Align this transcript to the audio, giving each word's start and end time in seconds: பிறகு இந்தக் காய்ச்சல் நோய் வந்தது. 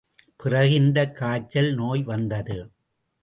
பிறகு 0.37 0.73
இந்தக் 0.73 1.15
காய்ச்சல் 1.15 1.73
நோய் 1.73 2.03
வந்தது. 2.03 2.71